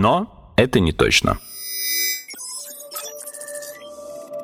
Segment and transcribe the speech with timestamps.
[0.00, 1.38] Но это не точно.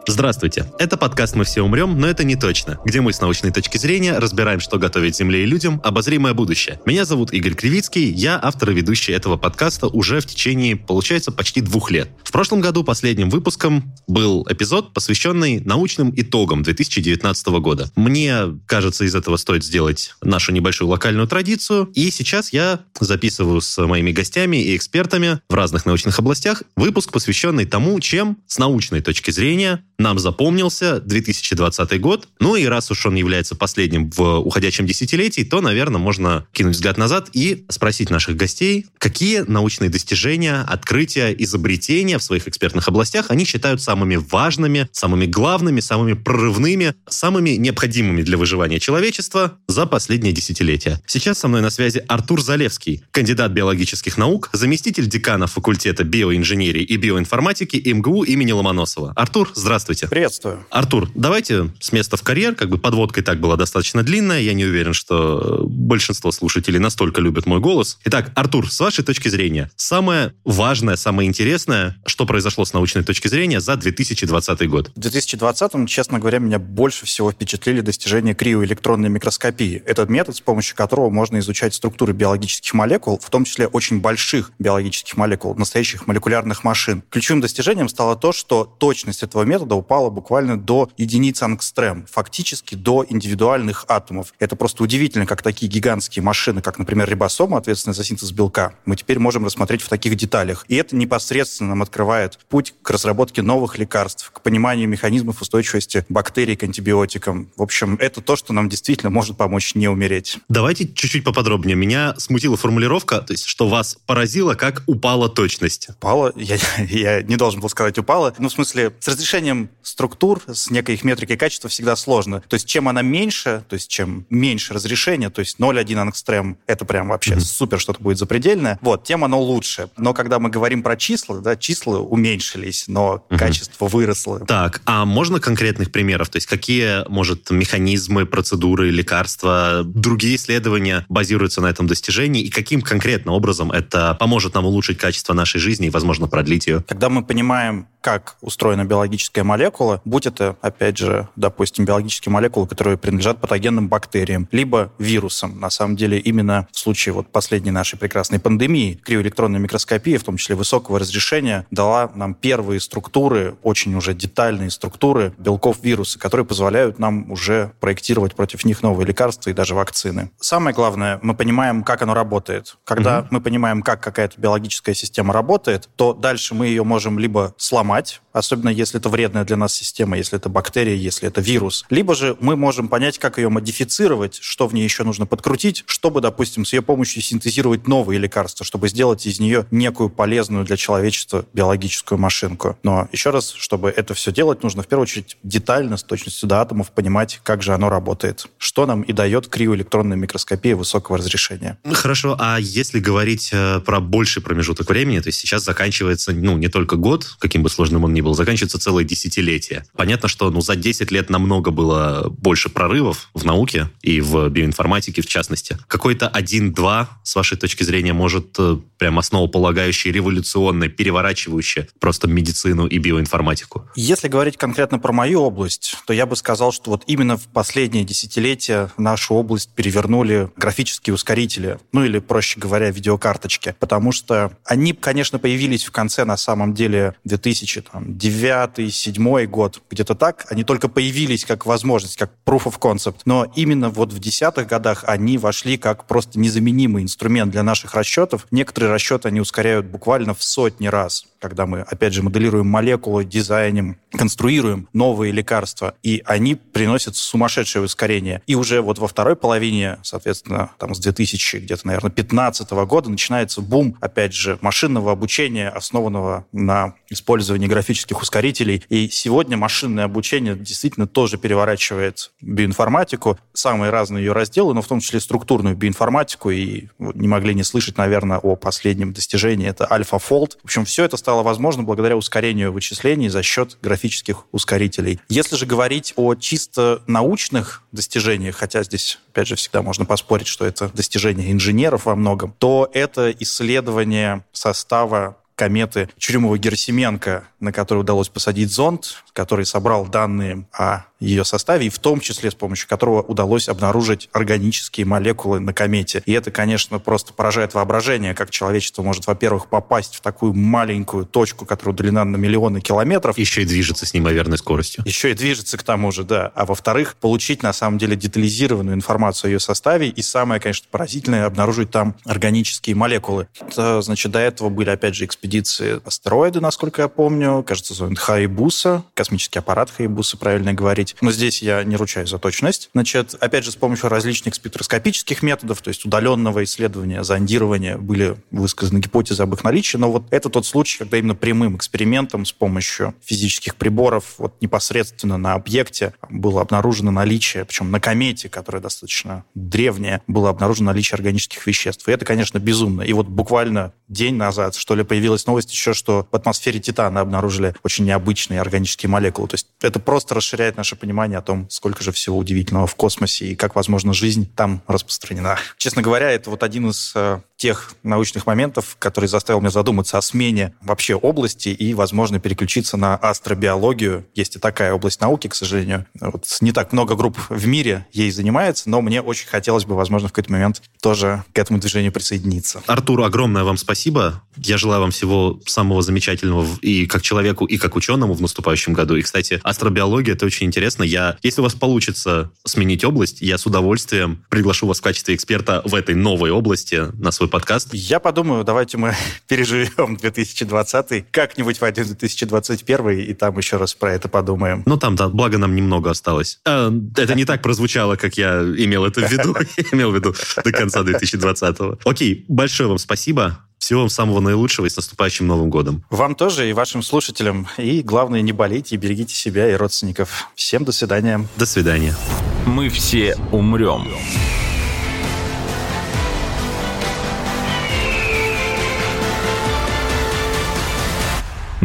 [0.09, 0.70] Здравствуйте.
[0.78, 4.16] Это подкаст «Мы все умрем, но это не точно», где мы с научной точки зрения
[4.19, 6.80] разбираем, что готовит Земле и людям обозримое будущее.
[6.87, 11.61] Меня зовут Игорь Кривицкий, я автор и ведущий этого подкаста уже в течение, получается, почти
[11.61, 12.09] двух лет.
[12.23, 17.91] В прошлом году последним выпуском был эпизод, посвященный научным итогам 2019 года.
[17.97, 23.84] Мне кажется, из этого стоит сделать нашу небольшую локальную традицию, и сейчас я записываю с
[23.84, 29.33] моими гостями и экспертами в разных научных областях выпуск, посвященный тому, чем с научной точки
[29.33, 32.28] зрения нам запомнился 2020 год.
[32.41, 36.98] Ну и раз уж он является последним в уходящем десятилетии, то, наверное, можно кинуть взгляд
[36.98, 43.44] назад и спросить наших гостей, какие научные достижения, открытия, изобретения в своих экспертных областях они
[43.44, 51.00] считают самыми важными, самыми главными, самыми прорывными, самыми необходимыми для выживания человечества за последнее десятилетие.
[51.06, 56.97] Сейчас со мной на связи Артур Залевский, кандидат биологических наук, заместитель декана факультета биоинженерии и
[56.97, 59.12] биоинформатики МГУ имени Ломоносова.
[59.17, 59.86] Артур, здравствуйте.
[59.87, 60.11] Здравствуйте.
[60.11, 60.67] Приветствую.
[60.70, 62.56] Артур, давайте с места в карьер.
[62.56, 64.41] Как бы подводка и так была достаточно длинная.
[64.41, 68.01] Я не уверен, что большинство слушателей настолько любят мой голос.
[68.05, 73.29] Итак, Артур, с вашей точки зрения, самое важное, самое интересное, что произошло с научной точки
[73.29, 74.91] зрения за 2020 год?
[74.97, 79.84] В 2020, честно говоря, меня больше всего впечатлили достижения криоэлектронной микроскопии.
[79.87, 84.51] Этот метод, с помощью которого можно изучать структуры биологических молекул, в том числе очень больших
[84.59, 87.05] биологических молекул, настоящих молекулярных машин.
[87.09, 93.05] Ключевым достижением стало то, что точность этого метода упала буквально до единиц ангстрем, фактически до
[93.09, 94.35] индивидуальных атомов.
[94.39, 98.97] Это просто удивительно, как такие гигантские машины, как, например, рибосомы, ответственные за синтез белка, мы
[98.97, 100.64] теперь можем рассмотреть в таких деталях.
[100.69, 106.57] И это непосредственно нам открывает путь к разработке новых лекарств, к пониманию механизмов устойчивости бактерий
[106.57, 107.51] к антибиотикам.
[107.57, 110.39] В общем, это то, что нам действительно может помочь не умереть.
[110.48, 111.77] Давайте чуть-чуть поподробнее.
[111.77, 115.89] Меня смутила формулировка, то есть, что вас поразило, как упала точность.
[115.91, 116.33] Упала?
[116.37, 116.57] Я,
[116.89, 118.35] я не должен был сказать упала.
[118.39, 122.42] Ну, в смысле, с разрешением структур, с некой их метрикой качества всегда сложно.
[122.48, 126.84] То есть чем она меньше, то есть чем меньше разрешение, то есть 0,1 ангстрем, это
[126.84, 127.40] прям вообще mm-hmm.
[127.40, 129.88] супер, что-то будет запредельное, вот, тем оно лучше.
[129.96, 133.38] Но когда мы говорим про числа, да, числа уменьшились, но mm-hmm.
[133.38, 134.40] качество выросло.
[134.40, 136.28] Так, а можно конкретных примеров?
[136.28, 142.82] То есть какие, может, механизмы, процедуры, лекарства, другие исследования базируются на этом достижении, и каким
[142.82, 146.82] конкретно образом это поможет нам улучшить качество нашей жизни и, возможно, продлить ее?
[146.87, 152.99] Когда мы понимаем, как устроена биологическая молекула, будь это, опять же, допустим, биологические молекулы, которые
[152.99, 155.58] принадлежат патогенным бактериям, либо вирусам.
[155.58, 160.37] На самом деле, именно в случае вот последней нашей прекрасной пандемии криоэлектронная микроскопия, в том
[160.37, 166.99] числе высокого разрешения, дала нам первые структуры, очень уже детальные структуры белков вируса, которые позволяют
[166.99, 170.31] нам уже проектировать против них новые лекарства и даже вакцины.
[170.38, 172.76] Самое главное, мы понимаем, как оно работает.
[172.84, 173.28] Когда угу.
[173.31, 178.69] мы понимаем, как какая-то биологическая система работает, то дальше мы ее можем либо сломать, особенно
[178.69, 181.85] если это вредная для нас система, если это бактерия, если это вирус.
[181.91, 186.20] Либо же мы можем понять, как ее модифицировать, что в ней еще нужно подкрутить, чтобы,
[186.20, 191.46] допустим, с ее помощью синтезировать новые лекарства, чтобы сделать из нее некую полезную для человечества
[191.52, 192.79] биологическую машинку.
[192.82, 196.61] Но еще раз, чтобы это все делать, нужно в первую очередь детально, с точностью до
[196.61, 198.49] атомов, понимать, как же оно работает.
[198.58, 201.79] Что нам и дает криоэлектронная микроскопия высокого разрешения.
[201.91, 206.69] Хорошо, а если говорить э, про больший промежуток времени, то есть сейчас заканчивается, ну, не
[206.69, 209.85] только год, каким бы сложным он ни был, заканчивается целое десятилетие.
[209.94, 215.23] Понятно, что ну, за 10 лет намного было больше прорывов в науке и в биоинформатике
[215.23, 215.78] в частности.
[215.87, 222.99] Какой-то один-два, с вашей точки зрения, может э, прям основополагающий, революционный, переворачивающий просто медицину и
[222.99, 223.88] биоинформатику?
[223.94, 228.02] Если говорить конкретно про мою область, то я бы сказал, что вот именно в последние
[228.02, 235.38] десятилетия нашу область перевернули графические ускорители, ну или, проще говоря, видеокарточки, потому что они, конечно,
[235.38, 241.44] появились в конце, на самом деле, 2010 девятый, седьмой год, где-то так, они только появились
[241.44, 243.20] как возможность, как proof of concept.
[243.24, 248.46] Но именно вот в десятых годах они вошли как просто незаменимый инструмент для наших расчетов.
[248.50, 253.98] Некоторые расчеты они ускоряют буквально в сотни раз, когда мы, опять же, моделируем молекулы, дизайним,
[254.12, 258.42] конструируем новые лекарства, и они приносят сумасшедшее ускорение.
[258.46, 263.60] И уже вот во второй половине, соответственно, там с 2000 где-то, наверное, 15 года начинается
[263.60, 268.84] бум, опять же, машинного обучения, основанного на использовании графических ускорителей.
[268.88, 275.00] И сегодня машинное обучение действительно тоже переворачивает биоинформатику, самые разные ее разделы, но в том
[275.00, 280.58] числе структурную биоинформатику, и не могли не слышать, наверное, о последнем достижении, это AlphaFold.
[280.62, 285.19] В общем, все это стало возможно благодаря ускорению вычислений за счет графических ускорителей.
[285.28, 290.64] Если же говорить о чисто научных достижениях, хотя здесь, опять же, всегда можно поспорить, что
[290.64, 298.70] это достижение инженеров во многом, то это исследование состава кометы Чурюмова-Герасименко, на которой удалось посадить
[298.70, 303.68] зонд, который собрал данные о ее составе, и в том числе с помощью которого удалось
[303.68, 306.22] обнаружить органические молекулы на комете.
[306.26, 311.64] И это, конечно, просто поражает воображение, как человечество может, во-первых, попасть в такую маленькую точку,
[311.64, 313.38] которая удалена на миллионы километров.
[313.38, 315.04] Еще и движется с неимоверной скоростью.
[315.06, 316.52] Еще и движется к тому же, да.
[316.54, 321.46] А во-вторых, получить, на самом деле, детализированную информацию о ее составе, и самое, конечно, поразительное,
[321.46, 323.48] обнаружить там органические молекулы.
[323.60, 327.62] Это, значит, до этого были, опять же, экспедиции астероиды, насколько я помню.
[327.62, 331.17] Кажется, Хайбуса, космический аппарат Хайбуса, правильно говорить говорить.
[331.20, 332.91] Но здесь я не ручаюсь за точность.
[332.93, 338.99] Значит, опять же, с помощью различных спектроскопических методов, то есть удаленного исследования, зондирования, были высказаны
[338.99, 339.97] гипотезы об их наличии.
[339.97, 345.38] Но вот это тот случай, когда именно прямым экспериментом с помощью физических приборов вот непосредственно
[345.38, 351.67] на объекте было обнаружено наличие, причем на комете, которая достаточно древняя, было обнаружено наличие органических
[351.67, 352.08] веществ.
[352.08, 353.03] И это, конечно, безумно.
[353.03, 357.75] И вот буквально день назад, что ли, появилась новость еще, что в атмосфере Титана обнаружили
[357.82, 359.49] очень необычные органические молекулы.
[359.49, 363.46] То есть это просто расширяет наше понимание о том, сколько же всего удивительного в космосе
[363.46, 365.58] и как, возможно, жизнь там распространена.
[365.76, 370.23] Честно говоря, это вот один из э, тех научных моментов, который заставил меня задуматься о
[370.23, 374.26] смене вообще области и, возможно, переключиться на астробиологию.
[374.35, 376.06] Есть и такая область науки, к сожалению.
[376.20, 380.29] Вот не так много групп в мире ей занимается, но мне очень хотелось бы, возможно,
[380.29, 382.82] в какой-то момент тоже к этому движению присоединиться.
[382.87, 384.43] Артур, огромное вам спасибо.
[384.56, 389.17] Я желаю вам всего самого замечательного и как человеку, и как ученому в наступающем году.
[389.17, 391.03] И, кстати, астробиология— это очень интересно.
[391.03, 395.82] Я, если у вас получится сменить область, я с удовольствием приглашу вас в качестве эксперта
[395.85, 397.88] в этой новой области на свой свой подкаст.
[397.93, 399.14] Я подумаю, давайте мы
[399.48, 404.82] переживем 2020, как-нибудь в 2021, и там еще раз про это подумаем.
[404.87, 406.58] Ну, там, да, благо нам немного осталось.
[406.64, 409.54] А, это не так прозвучало, как я имел это в виду.
[409.93, 410.34] имел в виду
[410.64, 411.76] до конца 2020.
[412.04, 413.60] Окей, большое вам спасибо.
[413.78, 416.02] Всего вам самого наилучшего и с наступающим Новым годом.
[416.10, 417.69] Вам тоже и вашим слушателям.
[417.76, 420.48] И главное, не болейте и берегите себя и родственников.
[420.54, 421.46] Всем до свидания.
[421.56, 422.16] До свидания.
[422.64, 424.08] Мы все умрем.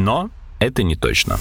[0.03, 1.37] Но это не точно.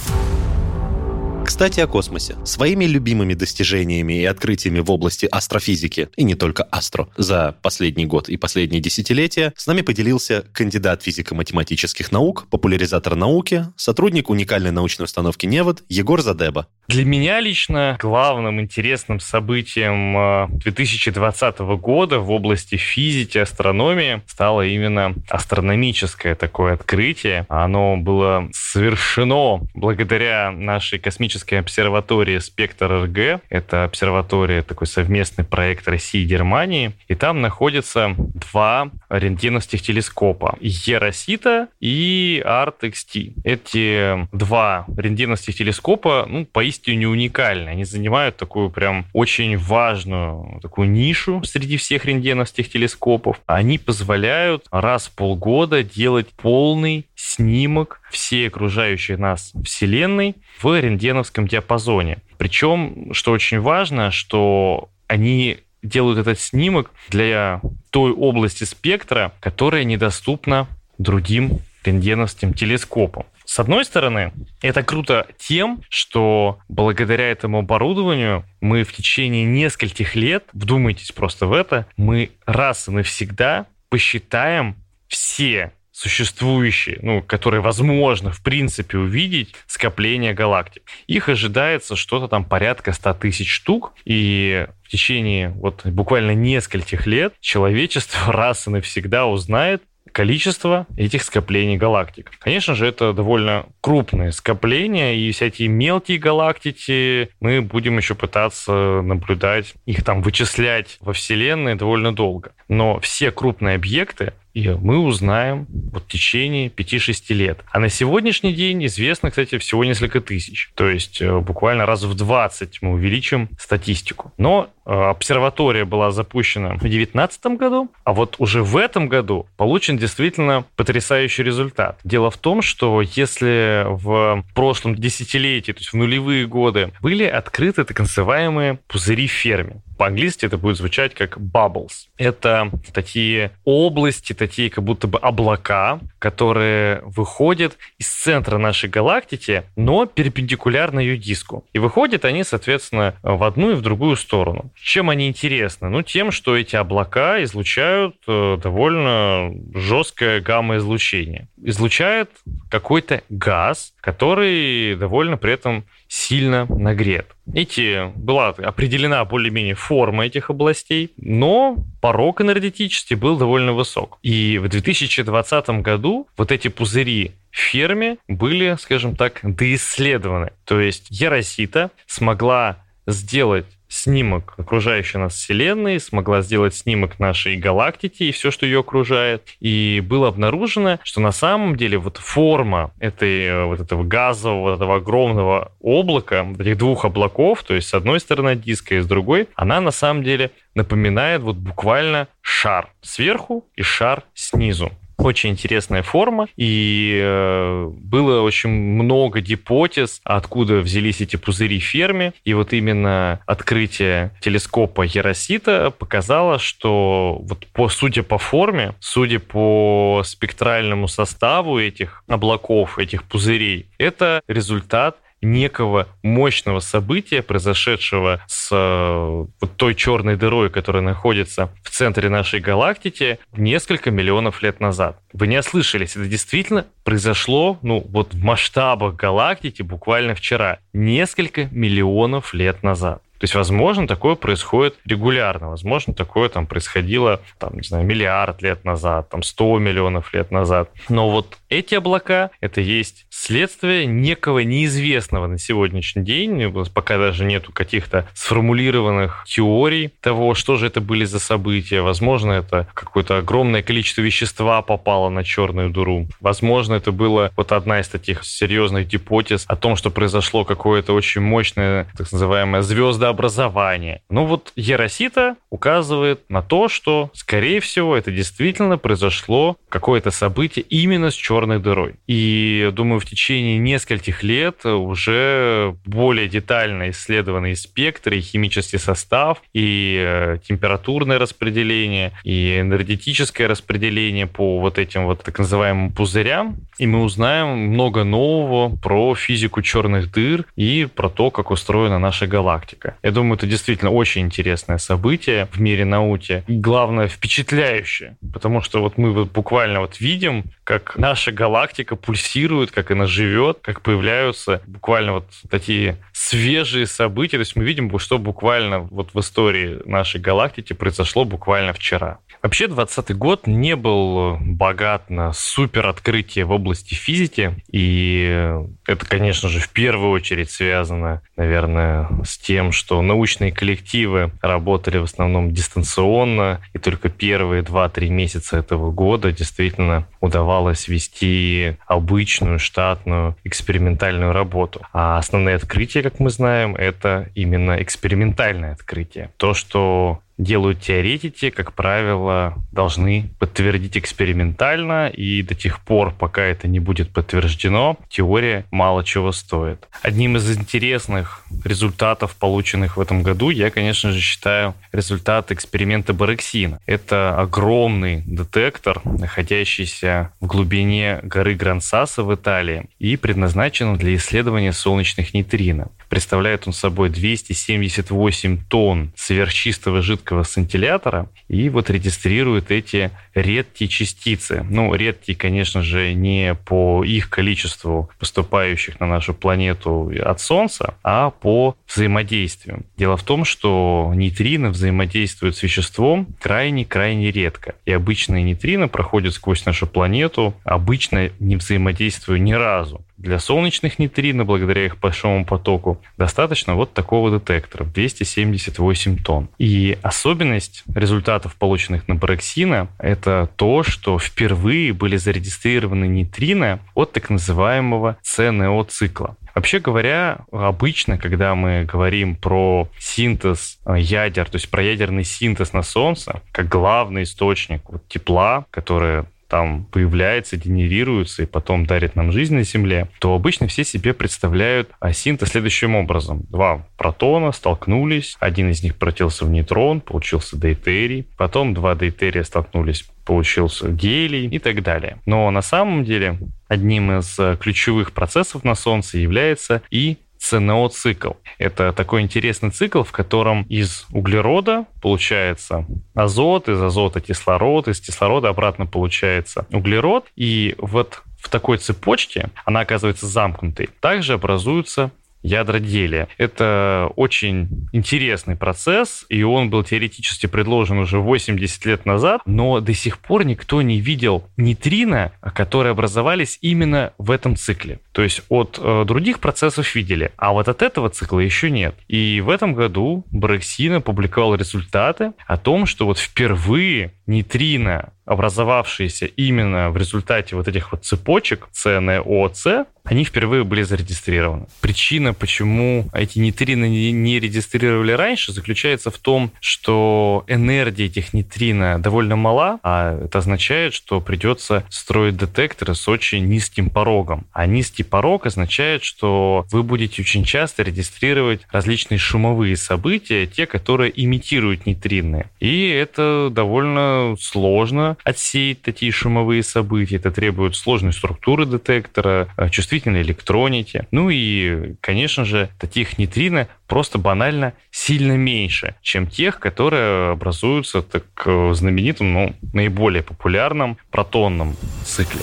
[1.61, 2.37] Кстати, о космосе.
[2.43, 8.29] Своими любимыми достижениями и открытиями в области астрофизики, и не только астро, за последний год
[8.29, 15.45] и последние десятилетия с нами поделился кандидат физико-математических наук, популяризатор науки, сотрудник уникальной научной установки
[15.45, 16.65] «Невод» Егор Задеба.
[16.87, 25.13] Для меня лично главным интересным событием 2020 э, года в области физики, астрономии стало именно
[25.29, 27.45] астрономическое такое открытие.
[27.49, 33.41] Оно было совершено благодаря нашей космической обсерватории «Спектр РГ».
[33.49, 36.93] Это обсерватория, такой совместный проект России и Германии.
[37.07, 40.57] И там находятся два рентгеновских телескопа.
[40.59, 43.41] Еросита и ART-XT.
[43.43, 47.69] Эти два рентгеновских телескопа, ну, поистине уникальны.
[47.69, 53.41] Они занимают такую прям очень важную такую нишу среди всех рентгеновских телескопов.
[53.45, 62.19] Они позволяют раз в полгода делать полный снимок всей окружающей нас Вселенной в рентгеновском диапазоне.
[62.37, 70.67] Причем, что очень важно, что они делают этот снимок для той области спектра, которая недоступна
[70.97, 73.25] другим рентгеновским телескопам.
[73.45, 74.31] С одной стороны,
[74.61, 81.53] это круто тем, что благодаря этому оборудованию мы в течение нескольких лет, вдумайтесь просто в
[81.53, 84.75] это, мы раз и навсегда посчитаем
[85.07, 90.83] все существующие, ну, которые возможно, в принципе, увидеть скопления галактик.
[91.07, 97.33] Их ожидается что-то там порядка 100 тысяч штук, и в течение вот буквально нескольких лет
[97.39, 102.31] человечество раз и навсегда узнает количество этих скоплений галактик.
[102.39, 109.73] Конечно же, это довольно крупные скопления, и всякие мелкие галактики мы будем еще пытаться наблюдать,
[109.85, 112.53] их там вычислять во Вселенной довольно долго.
[112.67, 117.59] Но все крупные объекты, и мы узнаем вот в течение 5-6 лет.
[117.71, 120.71] А на сегодняшний день известно, кстати, всего несколько тысяч.
[120.75, 124.33] То есть э, буквально раз в 20 мы увеличим статистику.
[124.37, 129.97] Но э, обсерватория была запущена в 2019 году, а вот уже в этом году получен
[129.97, 131.99] действительно потрясающий результат.
[132.03, 137.83] Дело в том, что если в прошлом десятилетии, то есть в нулевые годы, были открыты
[137.83, 142.07] так называемые пузыри Ферми, по-английски это будет звучать как bubbles.
[142.17, 150.07] Это такие области, такие как будто бы облака, которые выходят из центра нашей галактики, но
[150.07, 151.65] перпендикулярно ее диску.
[151.73, 154.71] И выходят они, соответственно, в одну и в другую сторону.
[154.75, 155.87] Чем они интересны?
[155.87, 161.47] Ну, тем, что эти облака излучают э, довольно жесткое гамма-излучение.
[161.61, 162.31] Излучает
[162.71, 167.27] какой-то газ, который довольно при этом сильно нагрет.
[167.53, 174.17] Эти была определена более-менее форма этих областей, но порог энергетический был довольно высок.
[174.23, 180.51] И в 2020 году вот эти пузыри в ферме были, скажем так, доисследованы.
[180.65, 183.65] То есть Яросита смогла сделать
[184.01, 189.43] снимок окружающей нас Вселенной, смогла сделать снимок нашей галактики и все, что ее окружает.
[189.59, 194.75] И было обнаружено, что на самом деле вот форма этой, э, вот этого газового, вот
[194.75, 199.47] этого огромного облака, этих двух облаков, то есть с одной стороны диска и с другой,
[199.55, 204.91] она на самом деле напоминает вот буквально шар сверху и шар снизу
[205.21, 212.53] очень интересная форма, и э, было очень много гипотез, откуда взялись эти пузыри Ферми, и
[212.53, 221.07] вот именно открытие телескопа Яросита показало, что вот по, судя по форме, судя по спектральному
[221.07, 229.95] составу этих облаков, этих пузырей, это результат некого мощного события, произошедшего с э, вот той
[229.95, 235.19] черной дырой, которая находится в центре нашей галактики несколько миллионов лет назад.
[235.33, 242.53] Вы не ослышались, это действительно произошло, ну, вот в масштабах галактики буквально вчера, несколько миллионов
[242.53, 243.23] лет назад.
[243.41, 245.71] То есть, возможно, такое происходит регулярно.
[245.71, 250.91] Возможно, такое там происходило, там, не знаю, миллиард лет назад, там, 100 миллионов лет назад.
[251.09, 256.71] Но вот эти облака— это есть следствие некого неизвестного на сегодняшний день.
[256.93, 262.01] Пока даже нету каких-то сформулированных теорий того, что же это были за события.
[262.01, 266.27] Возможно, это какое-то огромное количество вещества попало на черную дыру.
[266.41, 271.41] Возможно, это было вот одна из таких серьезных гипотез о том, что произошло какое-то очень
[271.41, 274.21] мощное, так называемое звездное образования.
[274.29, 281.31] Ну вот Еросита указывает на то, что, скорее всего, это действительно произошло какое-то событие именно
[281.31, 282.15] с черной дырой.
[282.27, 290.17] И, думаю, в течение нескольких лет уже более детально исследованный спектр и химический состав, и
[290.19, 296.77] э, температурное распределение, и энергетическое распределение по вот этим вот так называемым пузырям.
[296.97, 302.47] И мы узнаем много нового про физику черных дыр и про то, как устроена наша
[302.47, 303.15] галактика.
[303.23, 306.63] Я думаю, это действительно очень интересное событие в мире науки.
[306.67, 308.37] И главное, впечатляющее.
[308.53, 313.79] Потому что вот мы вот буквально вот видим, как наша галактика пульсирует, как она живет,
[313.81, 317.57] как появляются буквально вот такие свежие события.
[317.57, 322.39] То есть мы видим, что буквально вот в истории нашей галактики произошло буквально вчера.
[322.61, 328.71] Вообще 2020 год не был богат на супер открытие в области физики, и
[329.07, 335.23] это, конечно же, в первую очередь связано, наверное, с тем, что научные коллективы работали в
[335.23, 344.53] основном дистанционно, и только первые 2-3 месяца этого года действительно удавалось вести обычную штатную экспериментальную
[344.53, 345.01] работу.
[345.13, 349.49] А основные открытия, как мы знаем, это именно экспериментальное открытие.
[349.57, 356.87] То, что делают теоретики, как правило, должны подтвердить экспериментально, и до тех пор, пока это
[356.87, 360.07] не будет подтверждено, теория мало чего стоит.
[360.21, 366.99] Одним из интересных результатов, полученных в этом году, я, конечно же, считаю результат эксперимента Барексина.
[367.05, 375.53] Это огромный детектор, находящийся в глубине горы Грансаса в Италии и предназначен для исследования солнечных
[375.53, 376.09] нейтрино.
[376.29, 384.85] Представляет он собой 278 тонн сверхчистого жидкого космического сцинтиллятора и вот регистрирует эти редкие частицы.
[384.89, 391.49] Ну, редкие, конечно же, не по их количеству поступающих на нашу планету от Солнца, а
[391.49, 393.03] по взаимодействию.
[393.17, 397.95] Дело в том, что нейтрино взаимодействуют с веществом крайне-крайне редко.
[398.05, 403.21] И обычные нейтрино проходят сквозь нашу планету, обычно не взаимодействуя ни разу.
[403.41, 409.67] Для солнечных нейтрино, благодаря их большому потоку, достаточно вот такого детектора 278 тонн.
[409.79, 417.49] И особенность результатов, полученных на Барексина, это то, что впервые были зарегистрированы нейтрино от так
[417.49, 419.57] называемого ЦНО-цикла.
[419.75, 425.91] Вообще говоря, обычно, когда мы говорим про синтез э, ядер, то есть про ядерный синтез
[425.91, 432.51] на Солнце, как главный источник вот тепла, который там появляется, генерируется и потом дарит нам
[432.51, 436.63] жизнь на Земле, то обычно все себе представляют синтез следующим образом.
[436.69, 443.23] Два протона столкнулись, один из них превратился в нейтрон, получился дейтерий, потом два дейтерия столкнулись,
[443.45, 445.37] получился гелий и так далее.
[445.45, 446.59] Но на самом деле
[446.89, 451.53] одним из ключевых процессов на Солнце является и ЦНО-цикл.
[451.79, 458.69] Это такой интересный цикл, в котором из углерода получается азот, из азота кислород, из кислорода
[458.69, 460.45] обратно получается углерод.
[460.55, 465.31] И вот в такой цепочке, она оказывается замкнутой, также образуются
[465.63, 466.47] ядроделия.
[466.57, 473.13] Это очень интересный процесс, и он был теоретически предложен уже 80 лет назад, но до
[473.13, 478.19] сих пор никто не видел нейтрино, которые образовались именно в этом цикле.
[478.31, 482.15] То есть от э, других процессов видели, а вот от этого цикла еще нет.
[482.27, 490.09] И в этом году Брексин опубликовал результаты о том, что вот впервые нейтрино, образовавшиеся именно
[490.09, 494.87] в результате вот этих вот цепочек ЦНОЦ, они впервые были зарегистрированы.
[494.99, 502.55] Причина, почему эти нейтрино не регистрировали раньше, заключается в том, что энергия этих нейтрино довольно
[502.55, 507.65] мала, а это означает, что придется строить детекторы с очень низким порогом.
[507.73, 514.31] А низкий порог означает, что вы будете очень часто регистрировать различные шумовые события, те, которые
[514.35, 515.65] имитируют нейтрино.
[515.79, 520.37] И это довольно сложно отсеять такие шумовые события.
[520.37, 524.27] Это требует сложной структуры детектора, э, чувствительной электроники.
[524.31, 531.45] Ну и, конечно же, таких нейтрино просто банально сильно меньше, чем тех, которые образуются так
[531.65, 535.61] э, знаменитым, ну, наиболее популярном протонном цикле.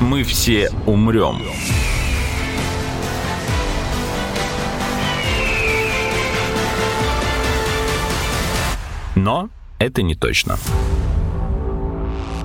[0.00, 1.42] Мы все умрем.
[9.14, 10.56] Но это не точно.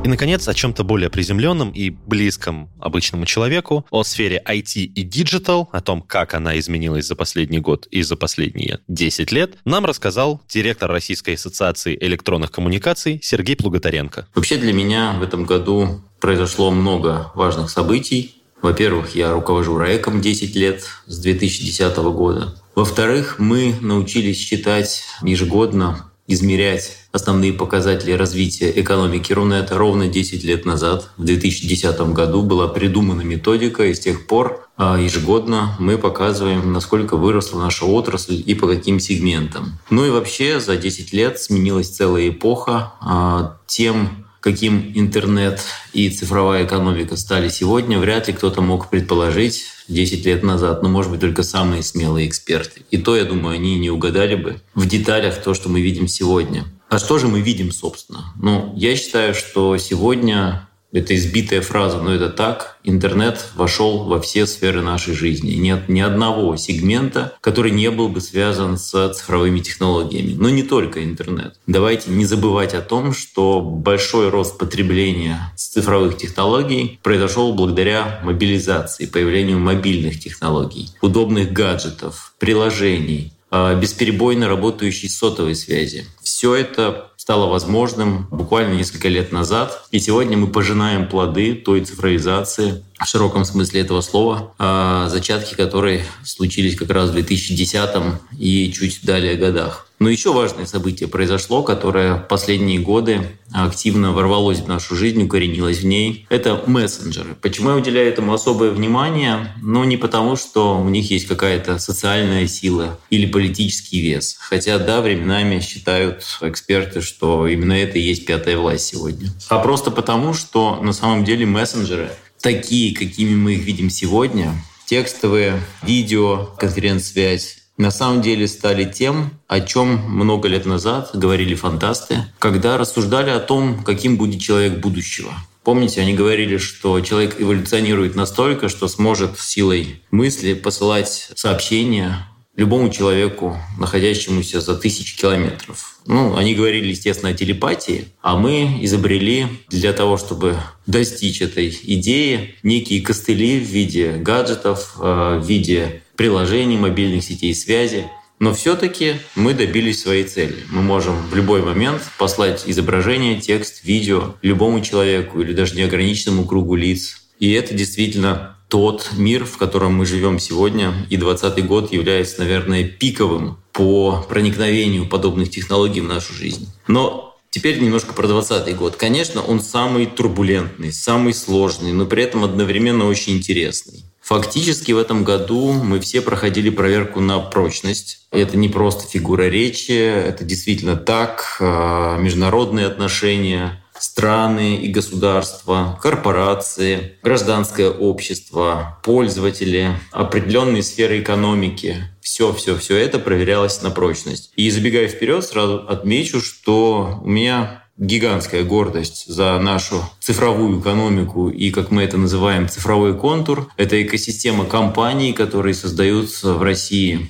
[0.06, 5.66] И, наконец, о чем-то более приземленном и близком обычному человеку, о сфере IT и Digital,
[5.72, 10.44] о том, как она изменилась за последний год и за последние 10 лет, нам рассказал
[10.48, 14.28] директор Российской ассоциации электронных коммуникаций Сергей Плуготаренко.
[14.36, 18.44] Вообще для меня в этом году произошло много важных событий.
[18.62, 22.54] Во-первых, я руковожу РАЭКом 10 лет с 2010 года.
[22.76, 31.10] Во-вторых, мы научились считать ежегодно измерять основные показатели развития экономики Рунета ровно 10 лет назад.
[31.18, 37.16] В 2010 году была придумана методика, и с тех пор а, ежегодно мы показываем, насколько
[37.16, 39.80] выросла наша отрасль и по каким сегментам.
[39.90, 45.60] Ну и вообще за 10 лет сменилась целая эпоха а, тем, каким интернет
[45.92, 51.10] и цифровая экономика стали сегодня, вряд ли кто-то мог предположить 10 лет назад, но, может
[51.10, 52.84] быть, только самые смелые эксперты.
[52.92, 56.66] И то, я думаю, они не угадали бы в деталях то, что мы видим сегодня.
[56.90, 58.34] А что же мы видим, собственно?
[58.40, 62.78] Ну, я считаю, что сегодня это избитая фраза, но это так.
[62.84, 65.52] Интернет вошел во все сферы нашей жизни.
[65.54, 70.36] Нет ни одного сегмента, который не был бы связан с цифровыми технологиями.
[70.40, 71.56] Но не только интернет.
[71.68, 79.60] Давайте не забывать о том, что большой рост потребления цифровых технологий произошел благодаря мобилизации, появлению
[79.60, 86.06] мобильных технологий, удобных гаджетов, приложений, а, бесперебойно работающей сотовой связи.
[86.22, 89.88] Все это стало возможным буквально несколько лет назад.
[89.90, 96.04] И сегодня мы пожинаем плоды той цифровизации, в широком смысле этого слова, а, зачатки которой
[96.24, 99.88] случились как раз в 2010 и чуть далее годах.
[99.98, 103.22] Но еще важное событие произошло, которое в последние годы
[103.54, 106.26] активно ворвалось в нашу жизнь, укоренилось в ней.
[106.30, 107.36] Это мессенджеры.
[107.42, 109.54] Почему я уделяю этому особое внимание?
[109.62, 114.36] Ну, не потому, что у них есть какая-то социальная сила или политический вес.
[114.40, 119.30] Хотя, да, временами считают эксперты, что именно это и есть пятая власть сегодня.
[119.48, 122.12] А просто потому, что на самом деле мессенджеры
[122.46, 124.54] такие, какими мы их видим сегодня,
[124.86, 132.26] текстовые, видео, конференц-связь, на самом деле стали тем, о чем много лет назад говорили фантасты,
[132.38, 135.34] когда рассуждали о том, каким будет человек будущего.
[135.64, 143.58] Помните, они говорили, что человек эволюционирует настолько, что сможет силой мысли посылать сообщения любому человеку,
[143.78, 146.00] находящемуся за тысячи километров.
[146.08, 152.56] Ну, они говорили, естественно, о телепатии, а мы изобрели для того, чтобы достичь этой идеи,
[152.64, 158.06] некие костыли в виде гаджетов, э, в виде приложений, мобильных сетей связи.
[158.38, 160.58] Но все-таки мы добились своей цели.
[160.70, 166.76] Мы можем в любой момент послать изображение, текст, видео любому человеку или даже неограниченному кругу
[166.76, 167.22] лиц.
[167.40, 172.84] И это действительно тот мир, в котором мы живем сегодня, и 2020 год является, наверное,
[172.84, 176.72] пиковым по проникновению подобных технологий в нашу жизнь.
[176.88, 178.98] Но Теперь немножко про 2020 год.
[178.98, 184.04] Конечно, он самый турбулентный, самый сложный, но при этом одновременно очень интересный.
[184.20, 188.28] Фактически в этом году мы все проходили проверку на прочность.
[188.32, 197.18] Это не просто фигура речи, это действительно так, а, международные отношения, страны и государства, корпорации,
[197.24, 201.98] гражданское общество, пользователи, определенные сферы экономики.
[202.22, 204.52] Все, все, все это проверялось на прочность.
[204.56, 211.72] И забегая вперед, сразу отмечу, что у меня гигантская гордость за нашу цифровую экономику и,
[211.72, 213.70] как мы это называем, цифровой контур.
[213.76, 217.30] Это экосистема компаний, которые создаются в России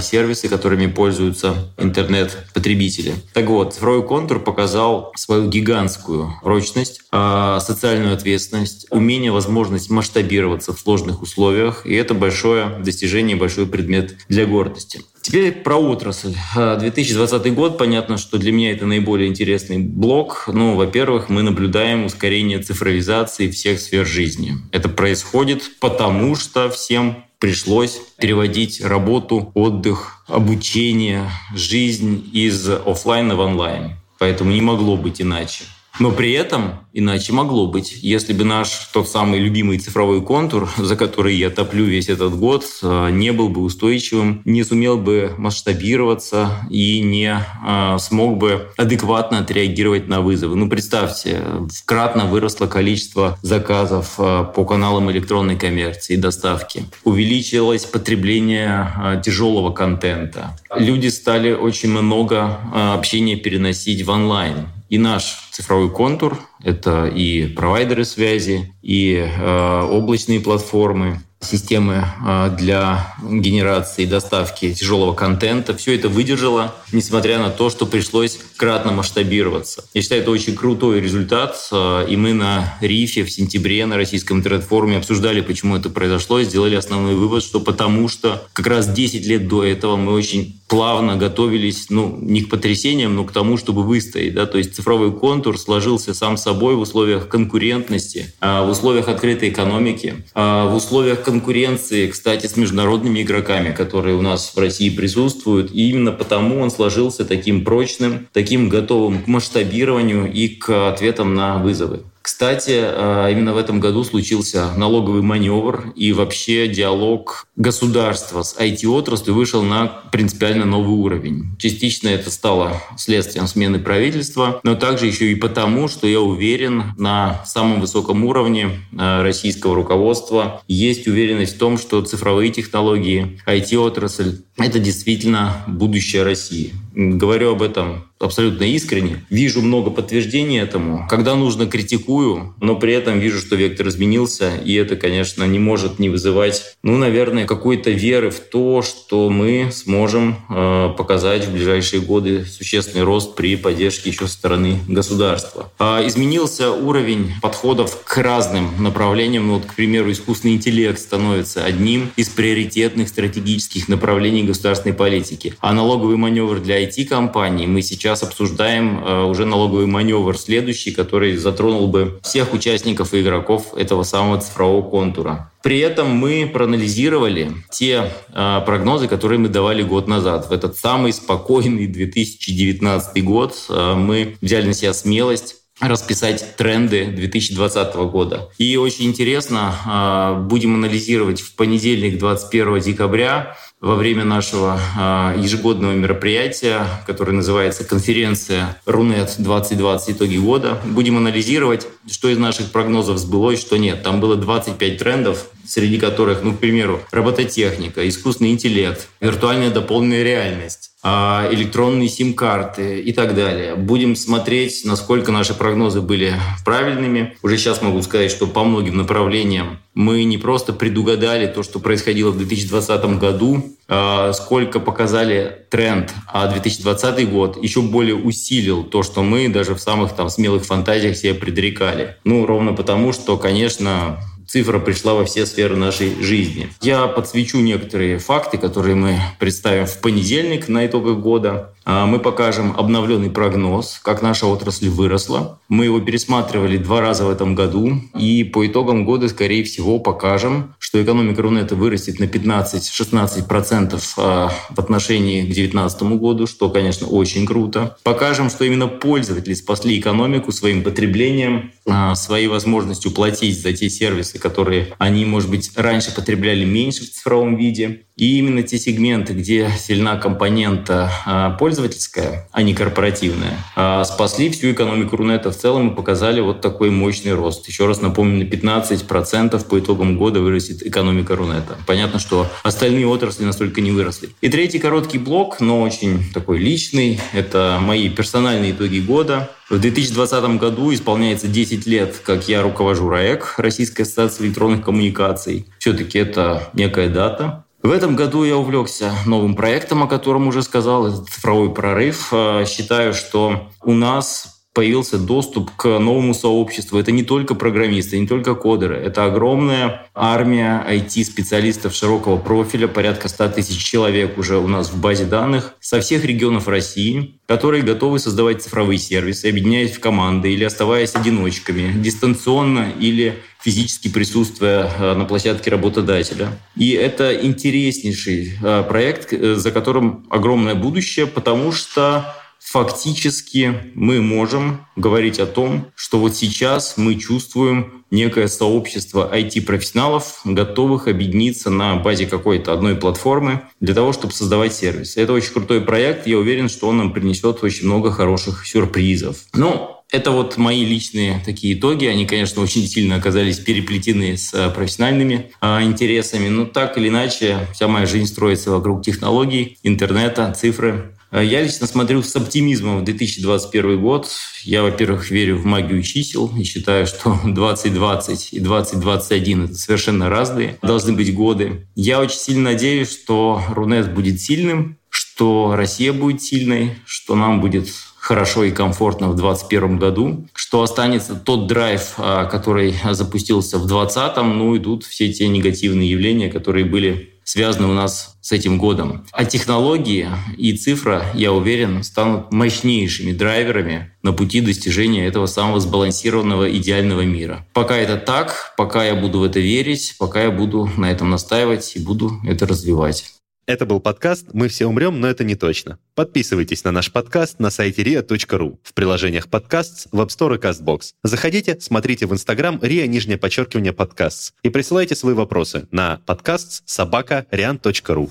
[0.00, 3.14] сервисы, которыми пользуются интернет-потребители.
[3.34, 10.80] Так вот, цифровой контур показал свою гигантскую прочность, а, социальную ответственность, умение, возможность масштабироваться в
[10.80, 15.00] сложных условиях, и это большое достижение, большой предмет для гордости.
[15.20, 16.34] Теперь про отрасль.
[16.54, 20.44] 2020 а, год, понятно, что для меня это наиболее интересный блок.
[20.50, 24.54] Ну, во-первых, мы наблюдаем ускорение цифровизации всех сфер жизни.
[24.72, 33.92] Это происходит потому, что всем пришлось переводить работу, отдых, обучение, жизнь из офлайна в онлайн.
[34.18, 35.64] Поэтому не могло быть иначе.
[35.98, 37.98] Но при этом иначе могло быть.
[38.02, 42.64] Если бы наш тот самый любимый цифровой контур, за который я топлю весь этот год,
[42.82, 49.38] э, не был бы устойчивым, не сумел бы масштабироваться и не э, смог бы адекватно
[49.38, 50.56] отреагировать на вызовы.
[50.56, 51.42] Ну, представьте,
[51.84, 56.84] кратно выросло количество заказов э, по каналам электронной коммерции и доставки.
[57.04, 60.56] Увеличилось потребление тяжелого контента.
[60.76, 68.04] Люди стали очень много общения переносить в онлайн и наш цифровой контур— это и провайдеры
[68.04, 75.76] связи, и э, облачные платформы, системы а, для генерации и доставки тяжелого контента.
[75.76, 79.84] Все это выдержало, несмотря на то, что пришлось кратно масштабироваться.
[79.94, 81.56] Я считаю, это очень крутой результат.
[81.70, 86.44] А, и мы на РИФе в сентябре на российском интернет-форуме обсуждали, почему это произошло, и
[86.44, 91.16] сделали основной вывод, что потому что как раз 10 лет до этого мы очень плавно
[91.16, 94.34] готовились, ну, не к потрясениям, но к тому, чтобы выстоять.
[94.34, 94.46] Да?
[94.46, 100.24] То есть цифровой контур сложился сам собой в условиях конкурентности, а, в условиях открытой экономики,
[100.34, 105.72] в условиях конкуренции, кстати, с международными игроками, которые у нас в России присутствуют.
[105.72, 111.58] И именно потому он сложился таким прочным, таким готовым к масштабированию и к ответам на
[111.58, 112.00] вызовы.
[112.28, 119.34] Кстати, э, именно в этом году случился налоговый маневр, и вообще диалог государства с IT-отраслью
[119.34, 121.56] вышел на принципиально новый уровень.
[121.58, 127.42] Частично это стало следствием смены правительства, но также еще и потому, что я уверен, на
[127.46, 134.78] самом высоком уровне э, российского руководства есть уверенность в том, что цифровые технологии, IT-отрасль— это
[134.78, 136.74] действительно будущее России.
[136.94, 139.24] Говорю об этом абсолютно искренне.
[139.30, 141.06] Вижу много подтверждений этому.
[141.08, 145.98] Когда нужно, критикую, но при этом вижу, что вектор изменился, и это, конечно, не может
[145.98, 152.00] не вызывать, ну, наверное, какой-то веры в то, что мы сможем э, показать в ближайшие
[152.00, 155.70] годы существенный рост при поддержке еще со стороны государства.
[155.78, 159.46] Э, изменился уровень подходов к разным направлениям.
[159.46, 165.54] Ну, вот, к примеру, искусственный интеллект становится одним из приоритетных стратегических направлений государственной политики.
[165.60, 171.88] А налоговый маневр для IT-компаний мы сейчас обсуждаем э, уже налоговый маневр следующий, который затронул
[171.88, 175.52] бы всех участников и игроков этого самого цифрового контура.
[175.62, 180.48] При этом мы проанализировали те э, прогнозы, которые мы давали год назад.
[180.48, 187.94] В этот самый спокойный 2019 год э, мы взяли на себя смелость расписать тренды 2020
[188.10, 188.48] года.
[188.58, 196.84] И очень интересно, будем анализировать в понедельник, 21 декабря, во время нашего а, ежегодного мероприятия,
[197.06, 200.80] которое называется конференция Рунет 2020 итоги года.
[200.84, 204.02] Будем анализировать, что из наших прогнозов сбылось, что нет.
[204.02, 210.87] Там было 25 трендов, среди которых, ну, к примеру, робототехника, искусственный интеллект, виртуальная дополненная реальность,
[211.04, 213.76] электронные сим-карты и так далее.
[213.76, 216.34] Будем смотреть, насколько наши прогнозы были
[216.64, 217.36] правильными.
[217.42, 222.30] Уже сейчас могу сказать, что по многим направлениям мы не просто предугадали то, что происходило
[222.30, 229.22] в 2020 году, а сколько показали тренд, а 2020 год еще более усилил то, что
[229.22, 232.16] мы даже в самых там смелых фантазиях себе предрекали.
[232.24, 236.70] Ну, ровно потому, что, конечно, цифра пришла во все сферы нашей жизни.
[236.80, 241.74] Я подсвечу некоторые факты, которые мы представим в понедельник на итогах года.
[241.84, 245.58] А, мы покажем обновленный прогноз, как наша отрасль выросла.
[245.68, 247.92] Мы его пересматривали два раза в этом году.
[248.14, 254.78] И по итогам года, скорее всего, покажем, что экономика Рунета вырастет на 15-16% а, в
[254.78, 257.96] отношении к 2019 году, что, конечно, очень круто.
[258.02, 264.38] Покажем, что именно пользователи спасли экономику своим потреблением, а, своей возможностью платить за те сервисы,
[264.38, 268.06] которые они, может быть, раньше потребляли меньше в цифровом виде.
[268.18, 271.10] И именно те сегменты, где сильна компонента
[271.58, 276.60] пользователя, пользовательская, а не корпоративная, а спасли всю экономику Рунета в целом и показали вот
[276.60, 277.68] такой мощный рост.
[277.68, 281.76] Еще раз напомню, на 15% по итогам года вырастет экономика Рунета.
[281.86, 284.30] Понятно, что остальные отрасли настолько не выросли.
[284.40, 289.50] И третий короткий блок, но очень такой личный, это мои персональные итоги года.
[289.68, 295.66] В 2020 году исполняется 10 лет, как я руковожу РАЭК, Российской ассоциации электронных коммуникаций.
[295.78, 297.66] Все-таки это некая дата.
[297.82, 302.32] В этом году я увлекся новым проектом, о котором уже сказал, это цифровой прорыв.
[302.32, 307.00] Э, считаю, что у нас появился доступ к новому сообществу.
[307.00, 308.94] Это не только программисты, не только кодеры.
[308.94, 315.24] Это огромная армия IT-специалистов широкого профиля, порядка 100 тысяч человек уже у нас в базе
[315.24, 321.16] данных со всех регионов России, которые готовы создавать цифровые сервисы, объединяясь в команды или оставаясь
[321.16, 326.56] одиночками, дистанционно или физически присутствуя э, на площадке работодателя.
[326.76, 334.86] И это интереснейший э, проект, э, за которым огромное будущее, потому что фактически мы можем
[334.96, 342.26] говорить о том, что вот сейчас мы чувствуем некое сообщество IT-профессионалов, готовых объединиться на базе
[342.26, 345.16] какой-то одной платформы для того, чтобы создавать сервис.
[345.16, 346.26] Это очень крутой проект.
[346.26, 349.44] Я уверен, что он нам принесет очень много хороших сюрпризов.
[349.54, 352.06] Ну, это вот мои личные такие итоги.
[352.06, 356.48] Они, конечно, очень сильно оказались переплетены с э, профессиональными а, интересами.
[356.48, 361.14] Но так или иначе, вся моя жизнь строится вокруг технологий, интернета, цифры.
[361.30, 364.28] Э, я лично смотрю с оптимизмом в 2021 год.
[364.62, 370.78] Я, во-первых, верю в магию чисел и считаю, что 2020 и 2021— это совершенно разные
[370.82, 371.86] должны быть годы.
[371.94, 377.88] Я очень сильно надеюсь, что Рунет будет сильным, что Россия будет сильной, что нам будет
[378.18, 384.36] хорошо и комфортно в 2021 году, что останется тот драйв, а, который запустился в 2020,
[384.42, 389.26] ну, идут все те негативные явления, которые были связаны у нас с этим годом.
[389.32, 396.74] А технологии и цифра, я уверен, станут мощнейшими драйверами на пути достижения этого самого сбалансированного
[396.74, 397.66] идеального мира.
[397.74, 401.92] Пока это так, пока я буду в это верить, пока я буду на этом настаивать
[401.94, 403.37] и буду это развивать.
[403.68, 405.98] Это был подкаст «Мы все умрем, но это не точно».
[406.14, 411.10] Подписывайтесь на наш подкаст на сайте ria.ru, в приложениях подкаст, в App Store и CastBox.
[411.22, 417.44] Заходите, смотрите в Instagram ria, нижнее подчеркивание подкаст и присылайте свои вопросы на подкаст собака
[417.50, 418.30] rian.ru.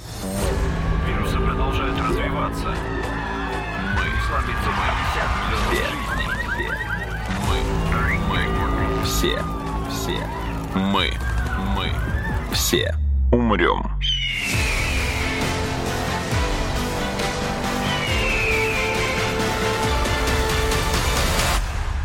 [1.08, 2.76] Вирусы продолжают развиваться.
[7.48, 7.60] Мы.
[8.32, 9.06] Мы.
[9.06, 9.40] Все.
[9.92, 10.18] Все.
[10.74, 11.12] Мы.
[11.76, 11.92] Мы.
[12.56, 12.96] Все.
[13.32, 13.97] Умрем.